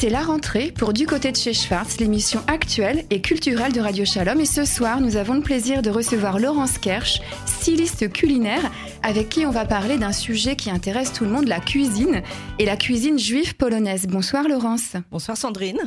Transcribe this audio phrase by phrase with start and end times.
[0.00, 4.06] C'est la rentrée pour Du côté de chez Schwartz, l'émission actuelle et culturelle de Radio
[4.06, 4.40] Shalom.
[4.40, 8.70] Et ce soir, nous avons le plaisir de recevoir Laurence Kersch, styliste culinaire,
[9.02, 12.22] avec qui on va parler d'un sujet qui intéresse tout le monde, la cuisine
[12.58, 14.06] et la cuisine juive polonaise.
[14.06, 14.96] Bonsoir Laurence.
[15.10, 15.82] Bonsoir Sandrine.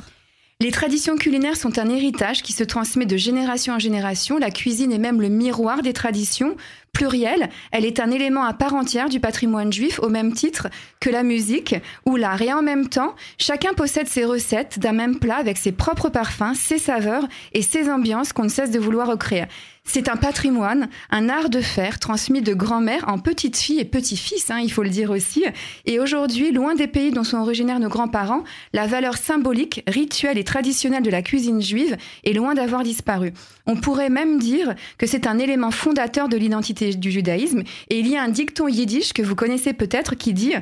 [0.59, 4.37] Les traditions culinaires sont un héritage qui se transmet de génération en génération.
[4.37, 6.55] La cuisine est même le miroir des traditions
[6.93, 7.49] plurielles.
[7.71, 10.67] Elle est un élément à part entière du patrimoine juif au même titre
[10.99, 12.41] que la musique ou l'art.
[12.41, 16.53] Et en même temps, chacun possède ses recettes d'un même plat avec ses propres parfums,
[16.53, 19.45] ses saveurs et ses ambiances qu'on ne cesse de vouloir recréer.
[19.85, 24.49] C'est un patrimoine, un art de faire transmis de grand-mère en petite fille et petit-fils,
[24.49, 25.43] hein, il faut le dire aussi.
[25.85, 30.45] Et aujourd'hui, loin des pays dont sont originaires nos grands-parents, la valeur symbolique, rituelle et
[30.45, 33.33] traditionnelle de la cuisine juive est loin d'avoir disparu.
[33.67, 37.63] On pourrait même dire que c'est un élément fondateur de l'identité du judaïsme.
[37.89, 40.53] Et il y a un dicton yiddish que vous connaissez peut-être qui dit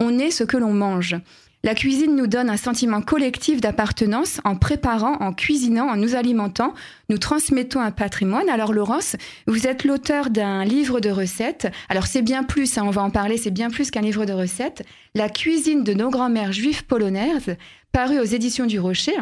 [0.00, 1.16] On est ce que l'on mange.
[1.62, 6.72] La cuisine nous donne un sentiment collectif d'appartenance en préparant, en cuisinant, en nous alimentant.
[7.10, 8.48] Nous transmettons un patrimoine.
[8.48, 9.16] Alors Laurence,
[9.46, 11.70] vous êtes l'auteur d'un livre de recettes.
[11.90, 14.32] Alors c'est bien plus, hein, on va en parler, c'est bien plus qu'un livre de
[14.32, 14.86] recettes.
[15.14, 17.56] La cuisine de nos grands-mères juives polonaises,
[17.92, 19.18] paru aux éditions du Rocher.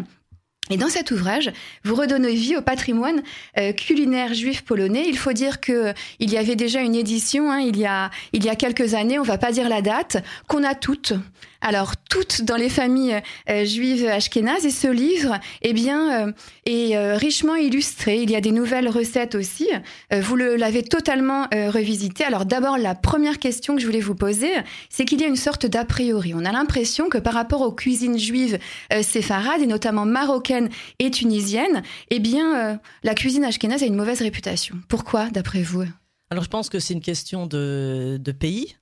[0.71, 1.51] Et dans cet ouvrage,
[1.85, 3.23] vous redonnez vie au patrimoine
[3.59, 5.05] euh, culinaire juif polonais.
[5.07, 8.11] Il faut dire que euh, il y avait déjà une édition hein, il y a
[8.33, 11.15] il y a quelques années, on va pas dire la date, qu'on a toutes.
[11.61, 16.33] Alors toutes dans les familles euh, juives ashkénazes et ce livre, eh bien,
[16.67, 18.23] est richement illustré.
[18.23, 19.67] Il y a des nouvelles recettes aussi.
[20.13, 22.25] vous l'avez totalement revisité.
[22.25, 24.51] Alors d'abord, la première question que je voulais vous poser,
[24.89, 26.33] c'est qu'il y a une sorte d'a priori.
[26.35, 28.59] On a l'impression que par rapport aux cuisines juives
[29.03, 30.58] séfarades et notamment marocaines
[30.99, 34.77] et tunisienne, eh bien, euh, la cuisine ashkénaze a une mauvaise réputation.
[34.89, 35.85] Pourquoi, d'après vous?
[36.31, 38.77] Alors, je pense que c'est une question de, pays.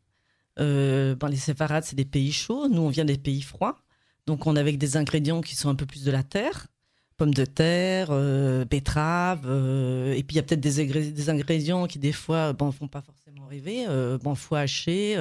[0.59, 2.69] Euh, les séfarades, c'est des pays chauds.
[2.69, 3.79] Nous, on vient des pays froids.
[4.27, 6.67] Donc, on a avec des ingrédients qui sont un peu plus de la terre.
[7.17, 9.47] Pommes de terre, euh, betteraves.
[9.47, 13.47] et puis, il y a peut-être des, ingrédients qui, des fois, ne font pas forcément
[13.47, 13.87] rêver.
[14.23, 15.17] bon, foie haché,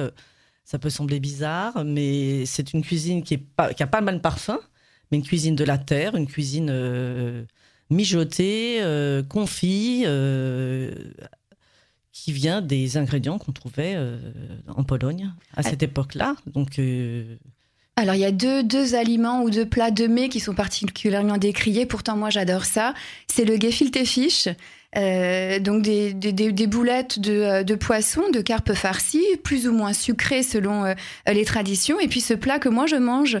[0.64, 4.20] ça peut sembler bizarre, mais c'est une cuisine qui, est pas, a pas mal de
[4.20, 4.58] parfum
[5.10, 7.44] mais une cuisine de la terre, une cuisine euh,
[7.90, 10.92] mijotée, euh, confit, euh,
[12.12, 13.96] qui vient des ingrédients qu'on trouvait
[14.68, 16.34] en Pologne à cette époque-là.
[16.46, 16.80] Donc
[17.98, 21.38] alors il y a deux, deux aliments ou deux plats de mets qui sont particulièrement
[21.38, 21.86] décriés.
[21.86, 22.92] Pourtant moi j'adore ça.
[23.26, 24.48] C'est le gefilte fish,
[24.98, 29.72] euh, donc des, des, des, boulettes de, euh, de, poisson, de carpe farcie, plus ou
[29.72, 30.94] moins sucrées selon euh,
[31.26, 31.98] les traditions.
[31.98, 33.38] Et puis ce plat que moi je mange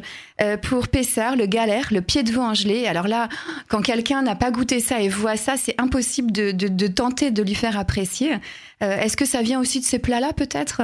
[0.62, 2.86] pour Pessard, le galère, le pied de veau en gelée.
[2.86, 3.28] Alors là,
[3.68, 7.30] quand quelqu'un n'a pas goûté ça et voit ça, c'est impossible de, de, de, tenter
[7.30, 8.36] de lui faire apprécier.
[8.80, 10.82] Est-ce que ça vient aussi de ces plats-là peut-être?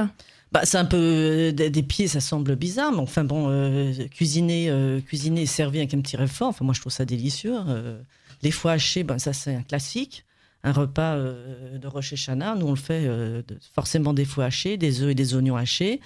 [0.53, 4.69] Bah, c'est un peu euh, des, pieds, ça semble bizarre, mais enfin bon, euh, cuisiner,
[4.69, 7.55] euh, cuisiner servir avec un petit réfort, enfin moi je trouve ça délicieux.
[8.43, 10.25] les foies hachés, ben ça c'est un classique.
[10.65, 13.05] Un repas de Roche Chana, nous on le fait
[13.73, 15.99] forcément des foies hachés, des œufs et des oignons hachés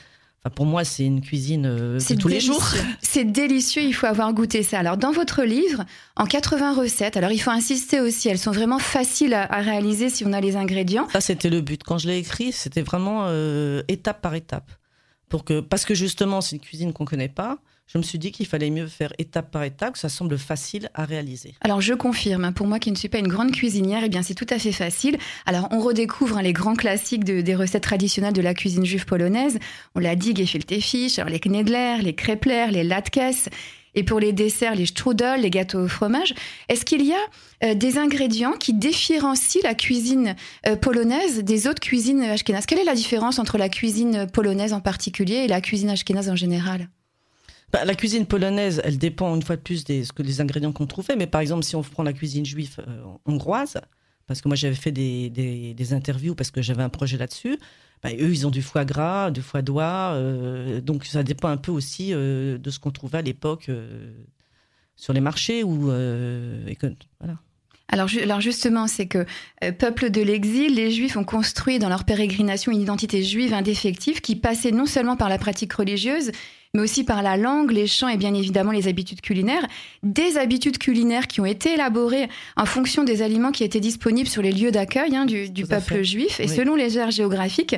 [0.56, 2.64] pour moi, c'est une cuisine euh, de tous les jours.
[3.02, 4.80] C'est délicieux, il faut avoir goûté ça.
[4.80, 5.84] Alors, dans votre livre,
[6.16, 10.25] en 80 recettes, alors il faut insister aussi, elles sont vraiment faciles à, réaliser si
[10.25, 11.08] on a les ingrédients.
[11.12, 11.84] Ça, c'était le but.
[11.84, 14.72] Quand je l'ai écrit, c'était vraiment euh, étape par étape.
[15.30, 18.20] Pour que, parce que justement, c'est une cuisine qu'on ne connaît pas je me suis
[18.20, 21.56] dit qu'il fallait mieux faire étape par étape, que ça semble facile à réaliser.
[21.62, 24.24] Alors je confirme, hein, pour moi qui ne suis pas une grande cuisinière, eh bien
[24.24, 25.18] c'est tout à fait facile.
[25.46, 29.58] Alors on redécouvre hein, les grands classiques des recettes traditionnelles de la cuisine juive polonaise.
[29.96, 33.50] On l'a dit, gefilte fish, alors les knedler, les krepler, les latkes.
[33.96, 36.36] Et pour les desserts, les strudel, les gâteaux au fromage,
[36.69, 37.18] est-ce qu'il y a
[37.64, 40.36] euh, des ingrédients qui différencient la cuisine
[40.68, 42.68] euh, polonaise des autres cuisines ashkénazes?
[42.68, 46.36] Quelle est la différence entre la cuisine polonaise en particulier et la cuisine ashkénaze en
[46.36, 46.90] général?
[47.72, 50.88] Bah, la cuisine polonaise, elle dépend une fois de plus des, que les ingrédients qu'on
[50.88, 51.16] trouvait.
[51.16, 53.78] Mais par exemple, si on prend la cuisine juive euh, hongroise,
[54.25, 57.57] parce que moi j'avais fait des, des, interviews parce que j'avais un projet là-dessus,
[58.03, 61.57] bah, eux ils ont du foie gras, du foie d'oie, euh, donc ça dépend un
[61.57, 63.69] peu aussi euh, de ce qu'on trouvait à l'époque
[64.95, 65.88] sur les marchés ou
[67.19, 67.38] voilà.
[67.89, 69.25] Alors, alors, justement, c'est que
[69.80, 74.36] peuple de l'exil, les Juifs ont construit dans leur pérégrination une identité juive indéfectible qui
[74.36, 76.31] passait non seulement par la pratique religieuse,
[76.74, 79.66] mais aussi par la langue, les chants et bien évidemment les habitudes culinaires.
[80.04, 84.42] Des habitudes culinaires qui ont été élaborées en fonction des aliments qui étaient disponibles sur
[84.42, 87.75] les lieux d'accueil hein, du, peuple juif et selon les aires géographiques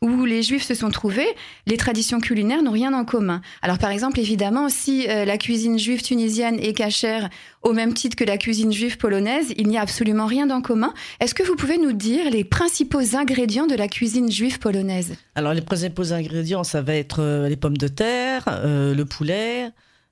[0.00, 1.28] où les juifs se sont trouvés,
[1.66, 3.40] les traditions culinaires n'ont rien en commun.
[3.62, 7.28] Alors par exemple, évidemment, si euh, la cuisine juive tunisienne est cachère
[7.62, 10.94] au même titre que la cuisine juive polonaise, il n'y a absolument rien en commun.
[11.20, 15.16] Est-ce que vous pouvez nous dire les principaux ingrédients de la cuisine juive polonaise?
[15.34, 19.70] Alors les principaux ingrédients, ça va être euh, les pommes de terre, euh, le poulet,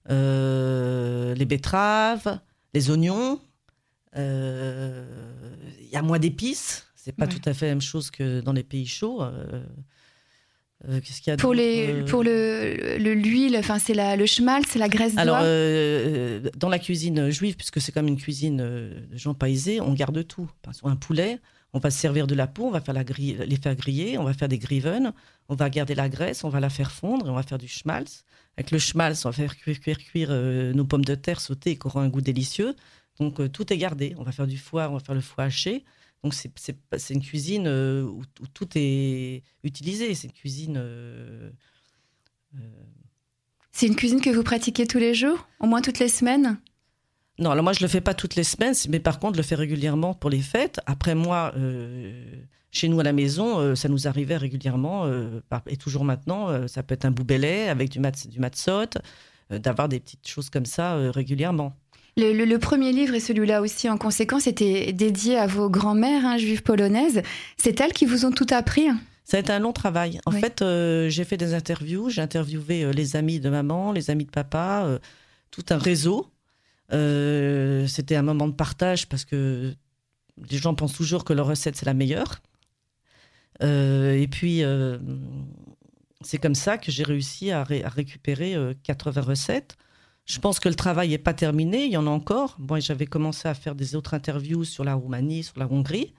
[0.08, 2.40] les betteraves,
[2.74, 3.40] les oignons.
[4.16, 4.22] Il
[5.92, 6.85] y a moins d'épices.
[7.06, 9.22] C'est pas tout à fait la même chose que dans les pays chauds.
[10.88, 14.26] Euh, qu'est-ce qu'il y a pour les euh pour le l'huile, enfin c'est la le
[14.26, 15.22] schmaltz, c'est la graisse d'oie.
[15.22, 19.94] Alors euh, dans la cuisine juive, puisque c'est comme une cuisine de gens paisés, on
[19.94, 20.50] garde tout.
[20.84, 21.38] un poulet,
[21.72, 24.18] on va se servir de la peau, on va faire la grille, les faire griller,
[24.18, 25.12] on va faire des griven,
[25.48, 27.68] on va garder la graisse, on va la faire fondre et on va faire du
[27.68, 28.24] schmaltz.
[28.58, 30.30] Avec le schmaltz, on va faire cuire cuire, cuire
[30.74, 32.74] nos pommes de terre sautées qui auront un goût délicieux.
[33.18, 34.14] Donc tout est gardé.
[34.18, 35.84] On va faire du foie, on va faire le foie haché.
[36.22, 38.22] Donc c'est une cuisine euh, où,
[38.52, 40.14] tout est utilisé.
[40.14, 40.76] C'est une cuisine.
[40.76, 41.50] Euh,
[42.56, 42.58] euh,
[43.72, 46.58] c'est une cuisine que vous pratiquez tous les jours, au moins toutes les semaines?
[47.38, 49.46] Non, alors moi je le fais pas toutes les semaines, mais par contre je le
[49.46, 50.80] fais régulièrement pour les fêtes.
[50.86, 51.54] Après moi,
[52.70, 55.06] chez nous à la maison, ça nous arrivait régulièrement
[55.66, 56.66] et toujours maintenant.
[56.66, 58.86] ça peut être un boubelet avec du mat du matzot,
[59.50, 61.76] d'avoir des petites choses comme ça régulièrement.
[62.18, 66.62] Le, premier livre, et celui-là aussi en conséquence, était dédié à vos grands-mères hein, juives
[66.62, 67.20] polonaises.
[67.58, 68.88] C'est elles qui vous ont tout appris
[69.26, 70.20] ça a été un long travail.
[70.24, 74.08] En fait, euh, j'ai fait des interviews, j'ai interviewé euh, les amis de maman, les
[74.08, 75.00] amis de papa, euh,
[75.50, 76.30] tout un réseau.
[76.92, 79.74] C'était un moment de partage parce que
[80.48, 82.40] les gens pensent toujours que leur recette c'est la meilleure.
[83.60, 84.62] et puis,
[86.20, 88.54] c'est comme ça que j'ai réussi à, à récupérer
[88.84, 89.76] 80 recettes
[90.26, 92.56] je pense que le travail n'est pas terminé, il y en a encore.
[92.58, 96.12] Moi, j'avais commencé à faire des autres interviews sur la Roumanie, sur la Hongrie,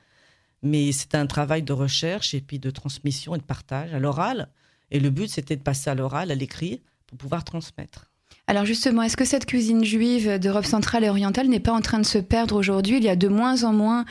[0.63, 4.47] mais c'était un travail de recherche et puis de transmission et de partage à l'oral.
[4.91, 8.09] Et le but, c'était de passer à l'oral, à l'écrit, pour pouvoir transmettre.
[8.47, 11.99] Alors justement, est-ce que cette cuisine juive d'Europe centrale et orientale n'est pas en train
[11.99, 12.97] de se perdre aujourd'hui?
[12.97, 14.05] Il y a de moins en moins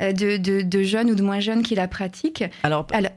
[0.00, 2.44] euh, de, jeunes ou de moins jeunes qui la pratiquent.
[2.62, 3.12] Alors, Alors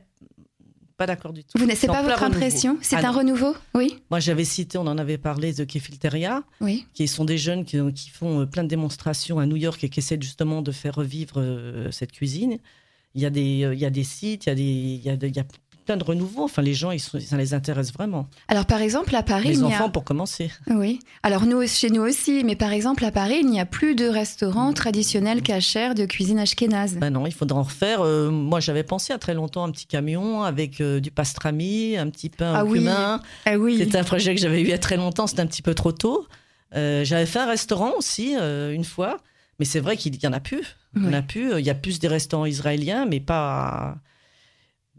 [0.97, 1.57] pas d'accord du tout.
[1.57, 2.77] Vous n'êtes pas votre impression?
[2.81, 3.55] C'est ah un renouveau?
[3.73, 3.97] Oui.
[4.09, 6.85] Moi, j'avais cité, on en avait parlé, de Kefilteria, oui.
[6.93, 9.89] qui sont des jeunes qui, qui, font euh, plein de démonstrations à New York et
[9.89, 12.57] qui essaient justement de faire revivre euh, cette cuisine.
[13.13, 15.01] Il y, a des, euh, il y a des sites, il y a, des, il
[15.01, 15.45] y a, il y a
[15.85, 16.43] plein de renouveau.
[16.43, 18.27] Enfin, les gens, ils ça les intéresse vraiment.
[18.47, 19.49] Alors, par exemple, à Paris.
[19.49, 20.51] Les enfants, pour commencer.
[20.67, 20.99] Oui.
[21.23, 22.43] Alors, nous, chez nous aussi.
[22.43, 26.39] Mais par exemple, à Paris, il n'y a plus de restaurants traditionnels cachers de cuisine
[26.39, 26.97] ashkénaze.
[26.97, 28.01] Ben non, il faudra en refaire.
[28.01, 32.09] Euh, moi, j'avais pensé à très longtemps un petit camion avec euh, du pastrami, un
[32.09, 33.21] petit pain ah au cumin.
[33.45, 33.77] Ah oui.
[33.77, 35.27] C'était un projet que j'avais eu il y a très longtemps.
[35.27, 36.25] C'était un petit peu trop tôt.
[36.75, 39.19] Euh, j'avais fait un restaurant aussi, une fois.
[39.59, 40.75] Mais c'est vrai qu'il y en a plus.
[40.97, 41.59] Il y en a plus.
[41.59, 43.97] Il y a plus des restaurants israéliens, mais pas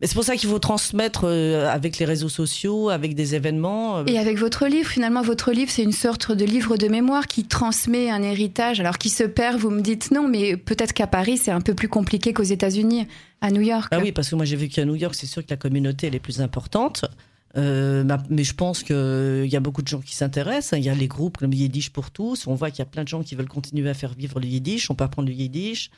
[0.03, 3.99] c'est pour ça qu'il faut transmettre euh, avec les réseaux sociaux, avec des événements.
[3.99, 4.05] Euh.
[4.07, 7.45] Et avec votre livre, finalement, votre livre, c'est une sorte de livre de mémoire qui
[7.45, 11.39] transmet un héritage, alors qui se perd, vous me dites non, mais peut-être qu'à Paris,
[11.39, 13.07] c'est un peu plus compliqué qu'aux États-Unis,
[13.41, 13.89] à New York.
[13.91, 16.09] Ah oui, parce que moi j'ai vécu à New York, c'est sûr que la communauté,
[16.09, 17.05] elle est plus importante.
[17.57, 20.79] Euh, mais je pense qu'il y a beaucoup de gens qui s'intéressent.
[20.79, 22.47] Il y a les groupes comme Yiddish pour tous.
[22.47, 24.47] On voit qu'il y a plein de gens qui veulent continuer à faire vivre le
[24.47, 24.91] Yiddish.
[24.91, 25.91] On peut apprendre le Yiddish.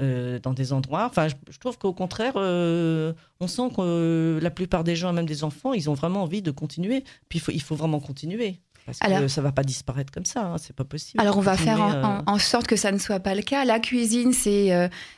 [0.00, 1.06] Euh, dans des endroits.
[1.06, 5.26] Enfin, je, trouve qu'au contraire, euh, on sent que euh, la plupart des gens, même
[5.26, 7.02] des enfants, ils ont vraiment envie de continuer.
[7.28, 8.60] Puis il faut, il faut vraiment continuer.
[8.86, 11.20] Parce alors, que ça va pas disparaître comme ça, hein, c'est pas possible.
[11.20, 13.64] Alors on va faire en, sorte que ça ne soit pas le cas.
[13.64, 14.72] La cuisine, c'est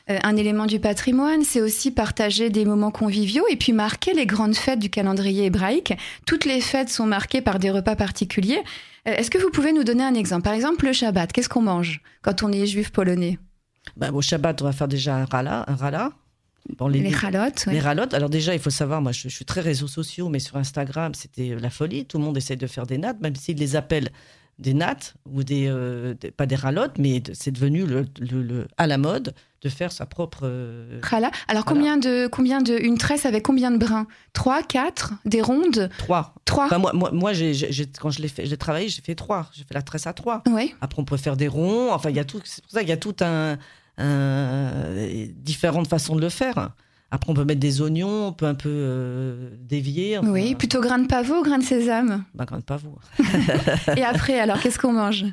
[0.07, 4.55] un élément du patrimoine, c'est aussi partager des moments conviviaux et puis marquer les grandes
[4.55, 5.93] fêtes du calendrier hébraïque.
[6.25, 8.63] Toutes les fêtes sont marquées par des repas particuliers.
[9.05, 10.43] Est-ce que vous pouvez nous donner un exemple?
[10.43, 13.37] Par exemple, le Shabbat, qu'est-ce qu'on mange quand on est juif polonais?
[13.97, 15.65] Bah, au Shabbat, on va faire déjà un rala.
[15.67, 16.11] Un rala.
[16.77, 17.65] Bon, les, les ralottes.
[17.65, 18.13] Les ralottes.
[18.13, 21.55] Alors déjà, il faut savoir, moi, je, suis très réseaux sociaux, mais sur Instagram, c'était
[21.55, 22.05] la folie.
[22.05, 24.09] Tout le monde essaie de faire des nattes, même s'ils les appellent
[24.61, 28.97] des nattes ou des, euh, pas des ralottes, mais c'est devenu le, le, à la
[28.97, 30.41] mode de faire sa propre.
[30.43, 31.31] Euh, Rala.
[31.47, 34.07] Alors combien de combien de une tresse avec combien de brins?
[34.33, 35.89] Trois, quatre, des rondes?
[35.97, 36.35] Trois.
[36.45, 36.77] Trois.
[36.77, 37.31] moi, moi, moi
[37.99, 39.49] quand je l'ai fait, j'ai travaillé, j'ai fait trois.
[39.53, 40.43] J'ai fait la tresse à trois.
[40.79, 41.91] Après, on peut faire des ronds.
[41.91, 42.41] Enfin, il y a tout.
[42.43, 43.57] C'est pour ça qu'il y a tout un,
[43.97, 44.71] un
[45.35, 46.71] différentes façons de le faire.
[47.13, 50.17] Après, on peut mettre des oignons, on peut un peu euh, dévier.
[50.19, 52.23] oui, plutôt grain de pavot ou grain de sésame?
[52.33, 52.97] Bah, Grain de pavot.
[53.97, 55.25] Et après, alors, qu'est-ce qu'on mange?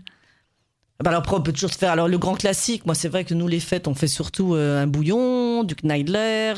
[1.02, 1.92] Bah alors, on peut toujours faire.
[1.92, 4.82] Alors, le grand classique, moi, c'est vrai que nous, les fêtes, on fait surtout euh,
[4.82, 6.54] un bouillon, du kneidler.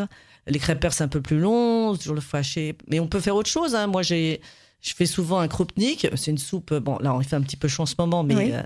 [0.47, 2.77] Les crêpes c'est un peu plus long, toujours le fâché.
[2.89, 3.75] Mais on peut faire autre chose.
[3.75, 3.87] Hein.
[3.89, 4.41] Moi, j'ai,
[4.81, 6.09] je fais souvent un kroupnik.
[6.17, 6.73] C'est une soupe.
[6.73, 8.63] Bon, là, on fait un petit peu chaud en ce moment, mais euh,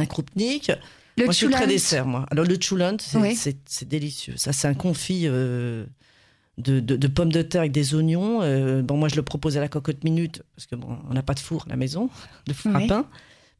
[0.00, 0.72] un kroupnik.
[1.16, 2.26] Le moi, je suis très dessert, moi.
[2.30, 4.34] Alors, le choulant, c'est délicieux.
[4.36, 5.86] Ça, c'est un confit euh,
[6.58, 8.42] de, de, pommes de terre avec des oignons.
[8.42, 11.22] Euh, bon, moi, je le propose à la cocotte minute, parce que bon, on n'a
[11.22, 12.10] pas de four à la maison,
[12.46, 13.06] de four à pain.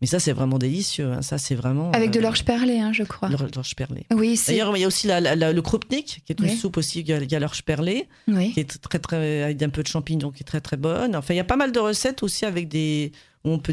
[0.02, 1.10] Mais ça, c'est vraiment délicieux.
[1.10, 1.22] Hein.
[1.22, 1.90] Ça, c'est vraiment.
[1.92, 3.30] Avec de euh, l'orge perlée, hein, je crois.
[3.30, 4.04] L'orge perlée.
[4.12, 7.00] Oui, D'ailleurs, il y a aussi la, le kroupnik, qui est une soupe aussi.
[7.00, 10.42] Il y a, l'orge perlée, qui est très, très, avec un peu de champignons, qui
[10.42, 11.16] est très, très bonne.
[11.16, 13.12] Enfin, il y a pas mal de recettes aussi avec des,
[13.44, 13.72] où on peut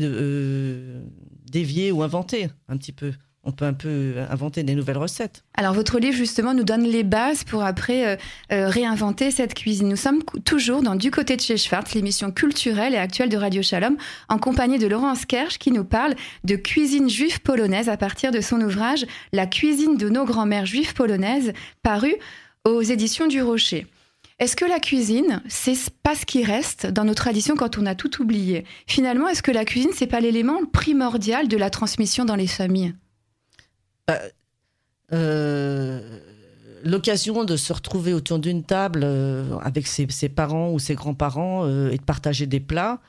[1.51, 3.11] dévier ou inventer un petit peu
[3.43, 5.43] on peut un peu inventer des nouvelles recettes.
[5.55, 8.15] Alors votre livre justement nous donne les bases pour après euh,
[8.51, 9.89] euh, réinventer cette cuisine.
[9.89, 13.61] Nous sommes toujours dans Du côté de chez Schwartz, l'émission culturelle et actuelle de Radio
[13.61, 13.97] Shalom,
[14.29, 18.39] en compagnie de Laurence Kersch qui nous parle de cuisine juive polonaise à partir de
[18.39, 22.13] son ouvrage La cuisine de nos grands-mères juives polonaises, paru
[22.65, 23.87] aux éditions du Rocher.
[24.39, 27.93] Est-ce que la cuisine, c'est pas ce qui reste dans nos traditions quand on a
[27.93, 28.65] tout oublié?
[28.87, 32.95] Finalement, est-ce que la cuisine, c'est pas l'élément primordial de la transmission dans les familles?
[35.13, 36.19] Euh,
[36.83, 41.91] l'occasion de se retrouver autour d'une table euh, avec ses, parents ou ses grands-parents euh,
[41.91, 42.99] et de partager des plats.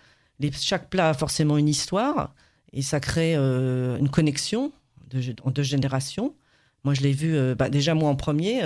[0.53, 2.35] chaque plat a forcément une histoire
[2.73, 4.73] et ça crée une connexion
[5.45, 6.35] en deux générations.
[6.83, 8.61] Moi, je l'ai vu bah, déjà moi en premier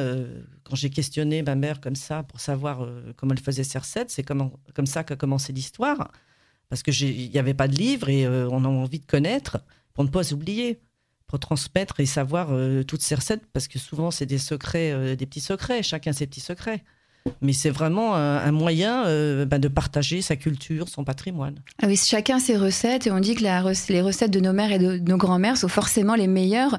[0.64, 4.11] quand j'ai questionné ma mère comme ça pour savoir comment elle faisait ses recettes.
[4.11, 6.11] C'est comme, comme ça qu'a commencé l'histoire
[6.70, 9.58] parce que il n'y avait pas de livre et on a envie de connaître
[9.92, 10.80] pour ne pas s'oublier
[11.28, 15.14] pour transmettre et savoir euh, toutes ces recettes, parce que souvent c'est des secrets, euh,
[15.14, 16.82] des petits secrets, chacun ses petits secrets.
[17.42, 21.56] Mais c'est vraiment un, moyen euh, bah, de partager sa culture, son patrimoine.
[21.82, 24.78] Ah oui, chacun ses recettes, et on dit que les recettes de nos mères et
[24.78, 26.78] de nos grands-mères sont forcément les meilleures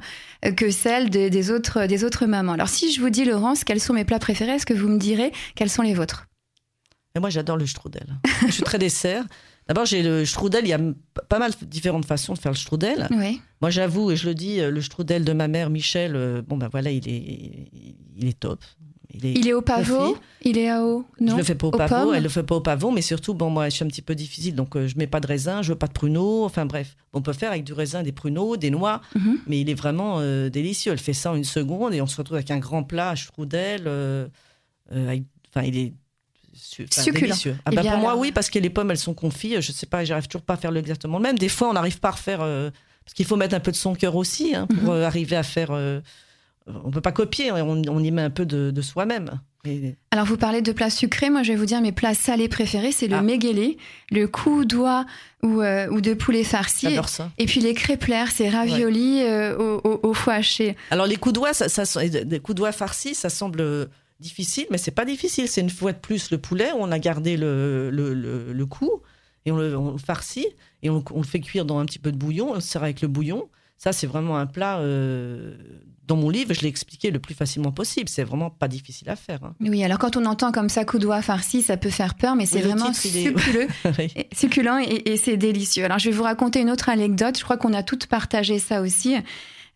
[0.56, 2.53] que celles des, autres, des autres mamans.
[2.53, 4.98] Alors si je vous dis, Laurence, quels sont mes plats préférés, est-ce que vous me
[4.98, 6.25] direz quels sont les vôtres?
[7.15, 8.08] Et Moi, j'adore le strudel.
[8.48, 9.25] je suis très dessert.
[9.70, 10.66] D'abord, j'ai le strudel.
[10.66, 10.80] Il y a
[11.30, 13.08] pas mal de différentes façons de faire le strudel.
[13.12, 13.40] Oui.
[13.62, 16.58] Moi, j'avoue, et je le dis, euh, le strudel de ma mère, Michel, euh, bon,
[16.58, 17.70] ben voilà, il est,
[18.18, 18.60] il est top.
[19.14, 21.34] Il est, il est au pavot Il est à eau Non.
[21.34, 23.52] Je le fais pas au, pavot, elle le fait pas au pavot, mais surtout, bon,
[23.52, 25.70] moi, je suis un petit peu difficile, donc euh, je mets pas de raisin, je
[25.70, 26.96] veux pas de pruneaux, enfin bref.
[27.14, 29.38] On peut faire avec du raisin, des pruneaux, des noix, mhm.
[29.46, 30.94] mais il est vraiment délicieux.
[30.94, 33.82] Elle fait ça en une seconde et on se retrouve avec un grand plat strudel.
[34.92, 35.94] enfin, il est
[36.60, 37.34] succulent.
[37.66, 39.62] Ah bah, pour moi, oui, parce que les pommes, elles sont confites.
[39.62, 41.38] Je sais pas, j'arrive toujours pas à faire exactement le même.
[41.38, 42.42] Des fois, on n'arrive pas à refaire.
[42.42, 42.70] Euh,
[43.06, 45.00] parce qu'il faut mettre un peu de son cœur aussi hein, pour mhm.
[45.00, 45.70] euh, arriver à faire.
[45.72, 46.00] Euh,
[46.84, 49.39] on peut pas copier, on, y met un peu de, soi-même.
[50.12, 51.32] Alors, vous parlez de plats sucrés.
[51.32, 53.24] Moi, je vais vous dire mes plats salés préférés c'est le ah.
[53.24, 55.06] le coup d'oie
[55.42, 56.96] ou, ou, de poulet farci.
[57.39, 59.24] Et puis les crêpes c'est raviolis
[59.58, 60.78] au, foie haché.
[60.92, 63.89] Alors, les coups d'oie, ça, ça, les coups d'oie farcis, ça semble
[64.20, 65.48] difficile, mais c'est pas difficile.
[65.48, 69.02] C'est une fois de plus le poulet, on a gardé le, le, le, cou
[69.46, 70.48] et on le, farcit
[70.84, 72.52] et on, le fait cuire dans un petit peu de bouillon.
[72.52, 73.50] On le sert avec le bouillon.
[73.78, 74.80] Ça, c'est vraiment un plat.
[74.80, 75.56] Euh,
[76.06, 78.10] dans mon livre, je l'ai expliqué le plus facilement possible.
[78.10, 79.44] C'est vraiment pas difficile à faire.
[79.44, 79.56] Hein.
[79.62, 82.62] Oui, alors quand on entend comme ça coudois farci, ça peut faire peur, mais c'est
[82.62, 83.68] vraiment succuleux,
[84.34, 85.86] succulent et, et c'est délicieux.
[85.86, 87.38] Alors je vais vous raconter une autre anecdote.
[87.38, 89.16] Je crois qu'on a toutes partagé ça aussi.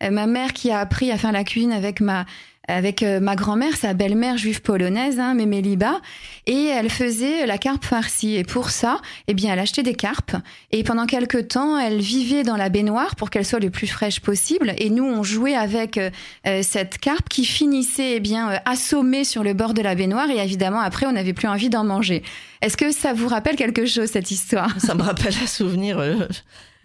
[0.02, 2.26] Euh, ma mère qui a appris à faire la cuisine avec ma
[2.68, 6.00] avec euh, ma grand-mère, sa belle-mère juive polonaise, hein, Méméliba,
[6.46, 8.36] et elle faisait la carpe farcie.
[8.36, 10.36] Et pour ça, eh bien, elle achetait des carpes.
[10.70, 14.20] Et pendant quelques temps, elle vivait dans la baignoire pour qu'elle soit le plus fraîche
[14.20, 14.74] possible.
[14.78, 16.10] Et nous, on jouait avec euh,
[16.46, 20.30] euh, cette carpe qui finissait, eh bien, assommée sur le bord de la baignoire.
[20.30, 22.22] Et évidemment, après, on n'avait plus envie d'en manger.
[22.62, 24.80] Est-ce que ça vous rappelle quelque chose, cette histoire?
[24.80, 26.02] Ça me rappelle un souvenir.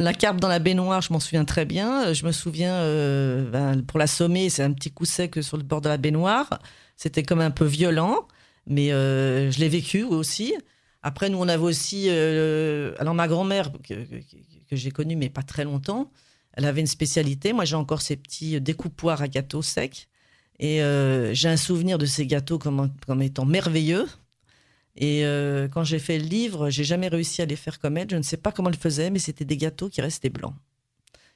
[0.02, 2.14] La carpe dans la baignoire, je m'en souviens très bien.
[2.14, 5.82] Je me souviens, euh, ben, pour l'assommer, c'est un petit coup sec sur le bord
[5.82, 6.60] de la baignoire.
[6.96, 8.26] C'était comme un peu violent,
[8.66, 10.54] mais euh, je l'ai vécu aussi.
[11.04, 12.06] Après, nous, on avait aussi.
[12.08, 13.96] Euh, alors, ma grand-mère, que,
[14.72, 16.12] j'ai connue, mais pas très longtemps,
[16.54, 17.52] elle avait une spécialité.
[17.52, 20.08] Moi, j'ai encore ces petits découpoirs à gâteaux secs.
[20.62, 20.80] Et
[21.34, 24.08] j'ai un souvenir de ces gâteaux comme, comme étant merveilleux.
[24.96, 28.10] Et euh, quand j'ai fait le livre, j'ai jamais réussi à les faire comme elle.
[28.10, 30.54] Je ne sais pas comment elle faisait, mais c'était des gâteaux qui restaient blancs.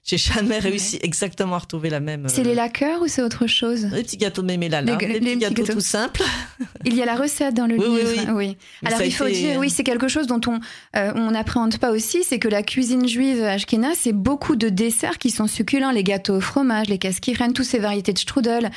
[0.05, 2.27] J'ai jamais réussi exactement à retrouver la même.
[2.27, 3.85] C'est les euh, laqueurs ou c'est autre chose?
[3.85, 6.21] Les petits gâteaux de mémélala, les, les, petits, gâteaux, tout simples.
[6.85, 8.33] Il y a la recette dans le livre.
[8.33, 10.59] Oui, Alors il faut dire, oui, c'est quelque chose dont on
[10.97, 15.19] euh, on n'appréhende pas aussi, c'est que la cuisine juive ashkénaze, c'est beaucoup de desserts
[15.19, 18.71] qui sont succulents, les gâteaux au fromage, les kaskiren, toutes ces variétés de strudel.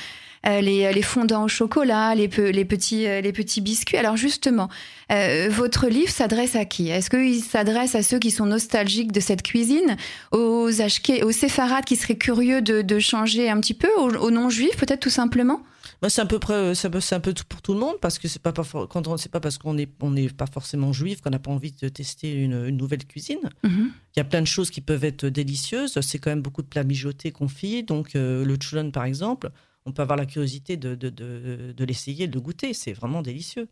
[0.46, 3.96] Euh, les, les, fondants au chocolat, les, les, petits, euh, les petits biscuits.
[3.96, 4.68] Alors justement,
[5.10, 6.88] euh, votre livre s'adresse à qui?
[6.88, 9.96] Est-ce qu'il s'adresse à ceux qui sont nostalgiques de cette cuisine,
[10.32, 15.00] aux, aux séfarades qui seraient curieux de, de changer un petit peu, aux, non-juifs peut-être
[15.00, 15.62] tout simplement?
[16.02, 18.28] Bah, c'est un peu près, c'est un peu tout pour tout le monde parce que
[18.28, 21.38] c'est pas, quand on, pas parce qu'on n'est on n'est pas forcément juif qu'on n'a
[21.38, 23.40] pas envie de tester une, une nouvelle cuisine.
[23.64, 23.88] Mm-hmm.
[24.14, 25.98] Il y a plein de choses qui peuvent être délicieuses.
[26.00, 27.82] C'est quand même beaucoup de plats mijotés, confits.
[27.82, 29.50] Donc le chulon par exemple,
[29.86, 32.74] on peut avoir la curiosité de, de, l'essayer, de le goûter.
[32.74, 33.68] C'est vraiment délicieux.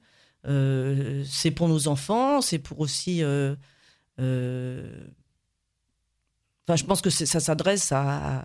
[0.46, 3.22] Euh, c'est pour nos enfants, c'est pour aussi.
[3.22, 3.56] Euh,
[4.20, 5.06] euh,
[6.66, 8.44] enfin, je pense que ça s'adresse à,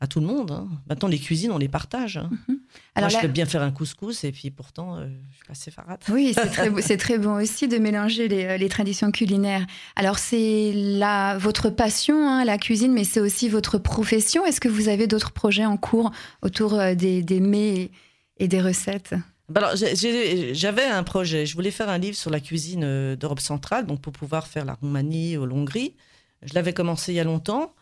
[0.00, 0.50] à tout le monde.
[0.50, 0.68] Hein.
[0.88, 2.18] Maintenant, les cuisines, on les partage.
[2.18, 2.30] Hein.
[2.48, 2.58] Mhm.
[2.94, 5.54] Alors Moi, je peux bien faire un couscous et puis pourtant, euh, je suis pas
[5.54, 6.00] séfarade.
[6.10, 9.66] Oui, c'est très, très, bon aussi de mélanger les, euh, les traditions culinaires.
[9.94, 14.44] Alors, c'est la, votre passion, hein, la cuisine, mais c'est aussi votre profession.
[14.44, 16.10] Est-ce que vous avez d'autres projets en cours
[16.42, 17.90] autour euh, des, des mets
[18.38, 19.14] et des recettes?
[19.48, 21.46] Bah j'avais un projet.
[21.46, 24.74] Je voulais faire un livre sur la cuisine d'Europe centrale, donc pour pouvoir faire la
[24.74, 25.94] Roumanie ou l'Hongrie.
[26.42, 27.72] Je l'avais commencé il y a longtemps.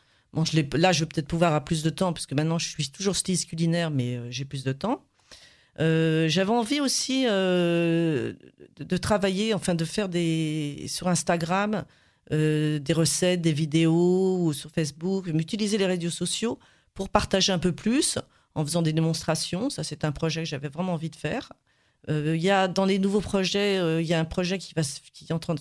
[0.74, 3.48] Là, je vais peut-être pouvoir avoir plus de temps, puisque maintenant, je suis toujours styliste
[3.48, 5.04] culinaire, mais euh, j'ai plus de temps.
[5.80, 8.32] Euh, j'avais envie aussi euh,
[8.76, 11.84] de, travailler, enfin de faire des sur Instagram
[12.30, 16.58] des recettes, des vidéos ou sur Facebook, m'utiliser les réseaux sociaux
[16.94, 18.18] pour partager un peu plus
[18.54, 19.68] en faisant des démonstrations.
[19.68, 21.52] Ça, c'est un projet que j'avais vraiment envie de faire.
[22.08, 25.38] Y a dans les nouveaux projets, il y a un projet qui va est en
[25.38, 25.60] train de,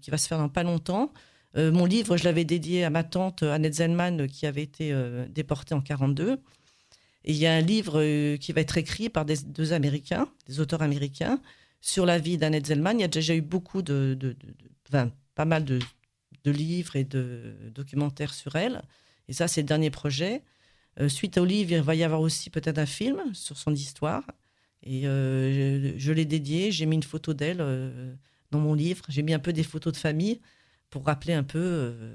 [0.00, 1.12] qui va se faire dans pas longtemps
[1.56, 5.26] euh, mon livre, je l'avais dédié à ma tante Annette Zellman, qui avait été euh,
[5.28, 6.38] déportée en 42.
[7.24, 10.28] Et il y a un livre euh, qui va être écrit par des, deux Américains,
[10.46, 11.40] des auteurs américains,
[11.80, 12.94] sur la vie d'Annette Zellman.
[12.94, 14.36] Il y a déjà eu beaucoup de,
[15.34, 15.80] pas mal de,
[16.44, 18.82] livres et de documentaires sur elle.
[19.28, 20.42] Et ça, c'est le dernier projet.
[21.08, 24.24] suite au livre, il va y avoir aussi peut-être un film sur son histoire.
[24.84, 26.72] Et je, je l'ai dédié.
[26.72, 27.64] J'ai mis une photo d'elle
[28.50, 29.04] dans mon livre.
[29.08, 30.40] J'ai mis un peu des photos de famille
[30.92, 32.14] pour rappeler un peu euh,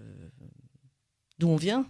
[1.40, 1.86] d'où on vient.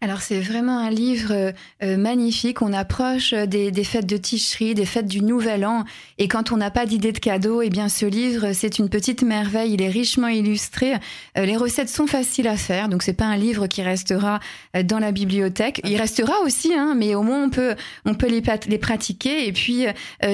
[0.00, 1.52] Alors c'est vraiment un livre
[1.82, 2.62] euh, magnifique.
[2.62, 5.84] On approche des, fêtes de Ticherie, des fêtes du Nouvel An,
[6.18, 9.22] et quand on n'a pas d'idée de cadeau, eh bien ce livre c'est une petite
[9.22, 9.72] merveille.
[9.72, 10.94] Il est richement illustré.
[11.36, 14.40] Euh, les recettes sont faciles à faire, donc c'est pas un livre qui restera
[14.84, 15.80] dans la bibliothèque.
[15.84, 17.74] Il restera aussi, hein, mais au moins on peut
[18.04, 19.86] on peut les, pratiquer et puis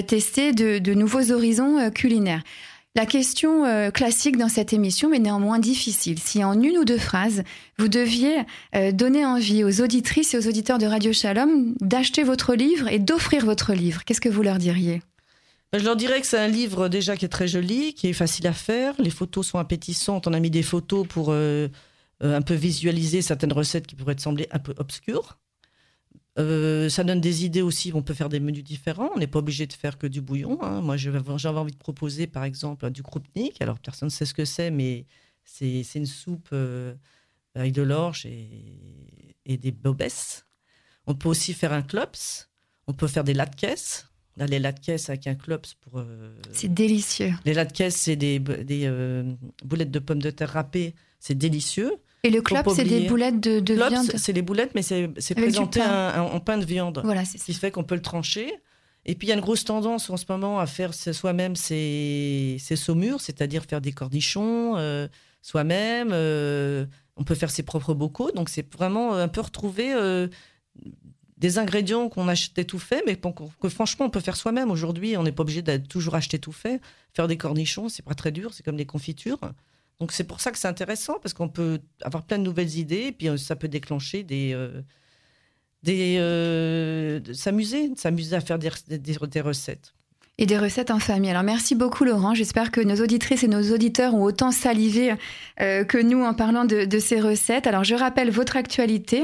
[0.06, 2.42] tester de nouveaux horizons culinaires.
[2.94, 6.98] La question euh, classique dans cette émission, mais néanmoins difficile, si en une ou deux
[6.98, 7.42] phrases,
[7.78, 8.40] vous deviez
[8.74, 12.98] euh, donner envie aux auditrices et aux auditeurs de Radio Shalom d'acheter votre livre et
[12.98, 15.00] d'offrir votre livre, qu'est-ce que vous leur diriez?
[15.72, 18.12] Ben, je leur dirais que c'est un livre déjà qui est très joli, qui est
[18.12, 18.94] facile à faire.
[18.98, 20.26] Les photos sont appétissantes.
[20.26, 21.68] On a mis des photos pour euh,
[22.20, 25.38] un peu visualiser certaines recettes qui pourraient sembler un peu obscures.
[26.38, 27.92] Euh, ça donne des idées aussi.
[27.94, 29.10] On peut faire des menus différents.
[29.14, 30.62] On n'est pas obligé de faire que du bouillon.
[30.62, 30.80] Hein.
[30.80, 33.60] Moi, j'avais envie de proposer, par exemple, du kroupnik.
[33.60, 35.06] Alors, personne ne sait ce que c'est, mais
[35.44, 36.94] c'est une soupe euh,
[37.54, 38.48] avec de l'orge et,
[39.44, 40.46] et, des bobesses.
[41.06, 42.48] On peut aussi faire un klops.
[42.86, 44.06] On peut faire des latkes.
[44.38, 45.98] Là, les latkes avec un klops pour.
[45.98, 47.32] Euh, c'est délicieux.
[47.44, 48.90] Les latkes, c'est des, des
[49.62, 50.94] boulettes de pommes de terre râpées.
[51.20, 51.98] C'est délicieux.
[52.24, 55.80] Et le clop, c'est des boulettes de, de viande C'est des boulettes, mais c'est présenté
[55.82, 57.00] en pain de viande.
[57.04, 58.52] Voilà, c'est Ce qui fait qu'on peut le trancher.
[59.04, 62.58] Et puis, il y a une grosse tendance en ce moment à faire soi-même ses,
[62.76, 65.08] saumures, c'est-à-dire faire des cornichons euh,
[65.42, 66.10] soi-même.
[66.12, 68.30] Euh, on peut faire ses propres bocaux.
[68.30, 70.28] Donc, c'est vraiment un peu retrouver euh,
[71.36, 74.70] des ingrédients qu'on achetait tout fait, mais que franchement, on peut faire soi-même.
[74.70, 76.80] Aujourd'hui, on n'est pas obligé de toujours acheter tout fait.
[77.12, 79.40] Faire des cornichons, c'est pas très dur, c'est comme des confitures.
[80.00, 83.06] Donc c'est pour ça que c'est intéressant parce qu'on peut avoir plein de nouvelles idées
[83.08, 84.82] et puis euh, ça peut déclencher des euh,
[85.82, 89.94] des euh, s'amuser, s'amuser à faire des, des, recettes.
[90.38, 91.30] Et des recettes en famille.
[91.30, 92.34] Alors merci beaucoup Laurent.
[92.34, 95.14] J'espère que nos auditrices et nos auditeurs ont autant salivé
[95.58, 97.66] que nous en parlant de, de, ces recettes.
[97.66, 99.22] Alors je rappelle votre actualité.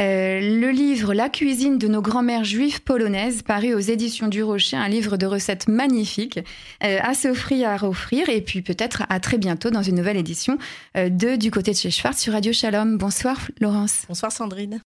[0.00, 4.76] Euh, le livre La cuisine de nos grands-mères juives polonaises, paru aux éditions du Rocher,
[4.76, 6.38] un livre de recettes magnifique
[6.82, 10.56] euh, à s'offrir, à offrir, et puis peut-être à très bientôt dans une nouvelle édition
[10.96, 12.96] euh, de Du côté de chez Schwartz sur Radio Shalom.
[12.96, 14.04] Bonsoir Laurence.
[14.08, 14.78] Bonsoir Sandrine.